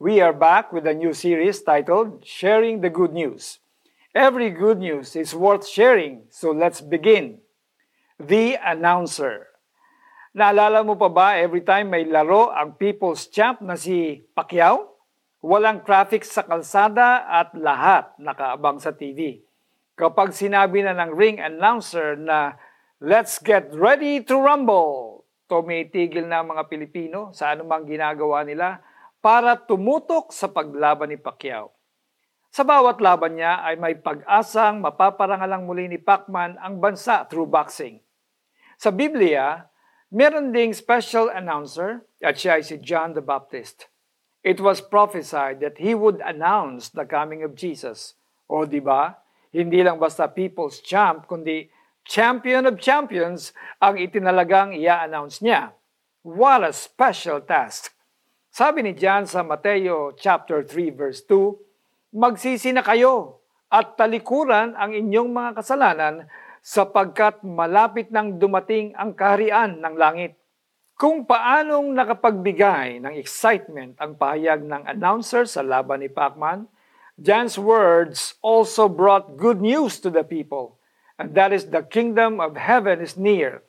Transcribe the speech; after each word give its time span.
We 0.00 0.24
are 0.24 0.32
back 0.32 0.72
with 0.72 0.88
a 0.88 0.96
new 0.96 1.12
series 1.12 1.60
titled 1.60 2.24
Sharing 2.24 2.80
the 2.80 2.88
Good 2.88 3.12
News. 3.12 3.60
Every 4.16 4.48
good 4.48 4.80
news 4.80 5.12
is 5.12 5.36
worth 5.36 5.68
sharing, 5.68 6.24
so 6.32 6.56
let's 6.56 6.80
begin. 6.80 7.44
The 8.16 8.56
Announcer. 8.64 9.52
Naalala 10.32 10.88
mo 10.88 10.96
pa 10.96 11.12
ba 11.12 11.36
every 11.36 11.60
time 11.60 11.92
may 11.92 12.08
laro 12.08 12.48
ang 12.48 12.80
People's 12.80 13.28
Champ 13.28 13.60
na 13.60 13.76
si 13.76 14.24
Pacquiao? 14.32 14.88
Walang 15.44 15.84
traffic 15.84 16.24
sa 16.24 16.48
kalsada 16.48 17.28
at 17.28 17.52
lahat 17.52 18.08
nakaabang 18.16 18.80
sa 18.80 18.96
TV. 18.96 19.44
Kapag 20.00 20.32
sinabi 20.32 20.80
na 20.80 20.96
ng 20.96 21.12
ring 21.12 21.36
announcer 21.44 22.16
na 22.16 22.56
Let's 23.04 23.36
get 23.36 23.68
ready 23.76 24.24
to 24.24 24.40
rumble! 24.40 25.28
Tumitigil 25.44 26.24
na 26.24 26.40
ang 26.40 26.56
mga 26.56 26.72
Pilipino 26.72 27.36
sa 27.36 27.52
anumang 27.52 27.84
ginagawa 27.84 28.48
nila 28.48 28.80
para 29.20 29.56
tumutok 29.56 30.32
sa 30.32 30.48
paglaban 30.48 31.12
ni 31.12 31.20
Pacquiao. 31.20 31.72
Sa 32.50 32.66
bawat 32.66 32.98
laban 32.98 33.38
niya 33.38 33.62
ay 33.62 33.78
may 33.78 33.94
pag-asang 33.94 34.82
mapaparangalang 34.82 35.68
muli 35.68 35.86
ni 35.86 36.02
Pacman 36.02 36.58
ang 36.58 36.82
bansa 36.82 37.22
through 37.30 37.46
boxing. 37.46 38.02
Sa 38.74 38.90
Biblia, 38.90 39.70
meron 40.10 40.50
ding 40.50 40.74
special 40.74 41.30
announcer 41.30 42.02
at 42.18 42.40
siya 42.40 42.58
ay 42.58 42.64
si 42.66 42.80
John 42.82 43.14
the 43.14 43.22
Baptist. 43.22 43.86
It 44.42 44.58
was 44.58 44.82
prophesied 44.82 45.60
that 45.60 45.78
he 45.78 45.94
would 45.94 46.18
announce 46.24 46.90
the 46.90 47.04
coming 47.06 47.44
of 47.44 47.54
Jesus. 47.54 48.18
O 48.50 48.66
di 48.66 48.80
ba? 48.80 49.20
Hindi 49.52 49.84
lang 49.84 50.00
basta 50.00 50.26
people's 50.26 50.80
champ, 50.82 51.28
kundi 51.28 51.68
champion 52.08 52.66
of 52.66 52.80
champions 52.80 53.52
ang 53.78 54.00
itinalagang 54.00 54.74
i-announce 54.74 55.44
niya. 55.44 55.76
What 56.24 56.64
a 56.66 56.72
special 56.72 57.44
task! 57.44 57.99
Sabi 58.50 58.82
ni 58.82 58.98
John 58.98 59.30
sa 59.30 59.46
Mateo 59.46 60.10
chapter 60.18 60.66
3 60.66 60.90
verse 60.90 61.22
2, 61.22 62.18
Magsisi 62.18 62.74
na 62.74 62.82
kayo 62.82 63.46
at 63.70 63.94
talikuran 63.94 64.74
ang 64.74 64.90
inyong 64.90 65.30
mga 65.30 65.62
kasalanan 65.62 66.26
sapagkat 66.58 67.46
malapit 67.46 68.10
nang 68.10 68.42
dumating 68.42 68.90
ang 68.98 69.14
kaharian 69.14 69.78
ng 69.78 69.94
langit. 69.94 70.34
Kung 70.98 71.30
paanong 71.30 71.94
nakapagbigay 71.94 72.98
ng 72.98 73.14
excitement 73.14 73.94
ang 74.02 74.18
pahayag 74.18 74.66
ng 74.66 74.82
announcer 74.82 75.46
sa 75.46 75.62
laban 75.62 76.02
ni 76.02 76.10
Pacman, 76.10 76.66
John's 77.22 77.54
words 77.54 78.34
also 78.42 78.90
brought 78.90 79.38
good 79.38 79.62
news 79.62 80.02
to 80.02 80.10
the 80.10 80.26
people, 80.26 80.74
and 81.22 81.38
that 81.38 81.54
is 81.54 81.70
the 81.70 81.86
kingdom 81.86 82.42
of 82.42 82.58
heaven 82.58 82.98
is 82.98 83.14
near. 83.14 83.62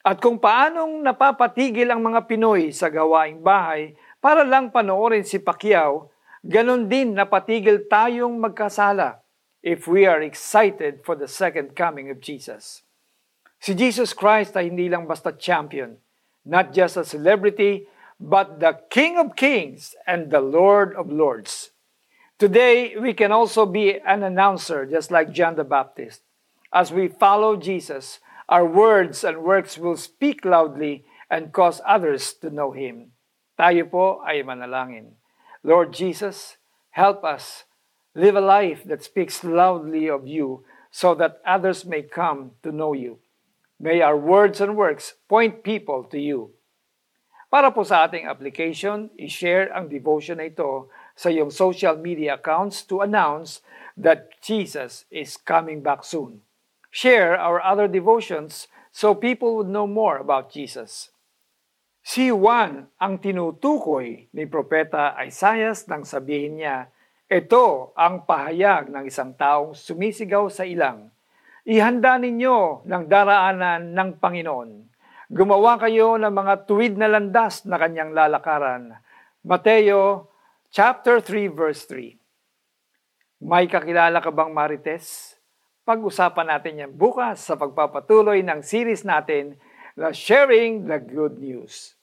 At 0.00 0.24
kung 0.24 0.40
paanong 0.40 1.04
napapatigil 1.04 1.92
ang 1.92 2.00
mga 2.00 2.24
Pinoy 2.24 2.72
sa 2.72 2.88
gawaing 2.88 3.44
bahay 3.44 3.92
para 4.24 4.40
lang 4.40 4.72
panoorin 4.72 5.20
si 5.20 5.36
Pacquiao, 5.36 6.08
ganon 6.40 6.88
din 6.88 7.12
napatigil 7.12 7.84
tayong 7.92 8.40
magkasala 8.40 9.20
if 9.60 9.84
we 9.84 10.08
are 10.08 10.24
excited 10.24 11.04
for 11.04 11.12
the 11.12 11.28
second 11.28 11.76
coming 11.76 12.08
of 12.08 12.24
Jesus. 12.24 12.80
Si 13.60 13.76
Jesus 13.76 14.16
Christ 14.16 14.56
ay 14.56 14.72
hindi 14.72 14.88
lang 14.88 15.04
basta 15.04 15.36
champion, 15.36 16.00
not 16.48 16.72
just 16.72 16.96
a 16.96 17.04
celebrity, 17.04 17.84
but 18.16 18.64
the 18.64 18.80
King 18.88 19.20
of 19.20 19.36
Kings 19.36 19.92
and 20.08 20.32
the 20.32 20.40
Lord 20.40 20.96
of 20.96 21.12
Lords. 21.12 21.76
Today, 22.40 22.96
we 22.96 23.12
can 23.12 23.28
also 23.28 23.68
be 23.68 24.00
an 24.00 24.24
announcer 24.24 24.88
just 24.88 25.12
like 25.12 25.36
John 25.36 25.60
the 25.60 25.68
Baptist. 25.68 26.24
As 26.72 26.88
we 26.88 27.12
follow 27.12 27.60
Jesus, 27.60 28.24
our 28.48 28.64
words 28.64 29.20
and 29.20 29.44
works 29.44 29.76
will 29.76 30.00
speak 30.00 30.48
loudly 30.48 31.04
and 31.28 31.52
cause 31.52 31.84
others 31.84 32.32
to 32.40 32.48
know 32.48 32.72
Him. 32.72 33.13
Tayo 33.54 33.86
po 33.86 34.18
ay 34.26 34.42
manalangin. 34.42 35.14
Lord 35.62 35.94
Jesus, 35.94 36.58
help 36.90 37.22
us 37.22 37.64
live 38.18 38.34
a 38.34 38.42
life 38.42 38.82
that 38.84 39.06
speaks 39.06 39.46
loudly 39.46 40.10
of 40.10 40.26
you 40.26 40.66
so 40.90 41.14
that 41.14 41.38
others 41.46 41.86
may 41.86 42.02
come 42.02 42.58
to 42.62 42.74
know 42.74 42.94
you. 42.94 43.22
May 43.78 44.02
our 44.02 44.18
words 44.18 44.60
and 44.60 44.74
works 44.74 45.14
point 45.30 45.62
people 45.62 46.02
to 46.10 46.18
you. 46.18 46.54
Para 47.54 47.70
po 47.70 47.86
sa 47.86 48.10
ating 48.10 48.26
application, 48.26 49.14
i-share 49.14 49.70
ang 49.70 49.86
devotion 49.86 50.42
na 50.42 50.50
ito 50.50 50.90
sa 51.14 51.30
iyong 51.30 51.54
social 51.54 51.94
media 51.94 52.34
accounts 52.34 52.82
to 52.82 52.98
announce 52.98 53.62
that 53.94 54.34
Jesus 54.42 55.06
is 55.14 55.38
coming 55.38 55.78
back 55.78 56.02
soon. 56.02 56.42
Share 56.90 57.38
our 57.38 57.62
other 57.62 57.86
devotions 57.86 58.66
so 58.90 59.14
people 59.14 59.54
would 59.54 59.70
know 59.70 59.86
more 59.86 60.18
about 60.18 60.50
Jesus. 60.50 61.13
Si 62.04 62.28
Juan 62.28 62.84
ang 63.00 63.16
tinutukoy 63.16 64.28
ni 64.36 64.44
Propeta 64.44 65.16
Isaias 65.24 65.88
nang 65.88 66.04
sabihin 66.04 66.60
niya, 66.60 66.92
ito 67.32 67.96
ang 67.96 68.28
pahayag 68.28 68.92
ng 68.92 69.08
isang 69.08 69.32
taong 69.32 69.72
sumisigaw 69.72 70.52
sa 70.52 70.68
ilang. 70.68 71.08
Ihanda 71.64 72.20
ninyo 72.20 72.84
ng 72.84 73.04
daraanan 73.08 73.96
ng 73.96 74.20
Panginoon. 74.20 74.70
Gumawa 75.32 75.80
kayo 75.80 76.20
ng 76.20 76.28
mga 76.28 76.68
tuwid 76.68 77.00
na 77.00 77.08
landas 77.08 77.64
na 77.64 77.80
kanyang 77.80 78.12
lalakaran. 78.12 79.00
Mateo 79.40 80.28
chapter 80.68 81.24
3 81.24 81.48
verse 81.56 81.88
3. 81.88 83.48
May 83.48 83.64
kakilala 83.64 84.20
ka 84.20 84.28
bang 84.28 84.52
Marites? 84.52 85.40
Pag-usapan 85.88 86.52
natin 86.52 86.84
yan 86.84 86.92
bukas 86.92 87.48
sa 87.48 87.56
pagpapatuloy 87.56 88.44
ng 88.44 88.60
series 88.60 89.08
natin 89.08 89.56
na 89.94 90.10
Sharing 90.10 90.86
the 90.86 90.98
Good 90.98 91.38
News. 91.38 91.94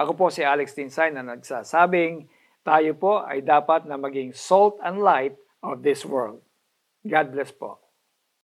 Ako 0.00 0.16
po 0.16 0.26
si 0.32 0.44
Alex 0.44 0.72
Tinsay 0.76 1.12
na 1.12 1.24
nagsasabing 1.24 2.28
tayo 2.64 2.92
po 2.96 3.20
ay 3.20 3.44
dapat 3.44 3.84
na 3.84 4.00
maging 4.00 4.32
salt 4.32 4.80
and 4.80 5.00
light 5.00 5.36
of 5.60 5.84
this 5.84 6.04
world. 6.04 6.40
God 7.04 7.36
bless 7.36 7.52
po. 7.52 7.83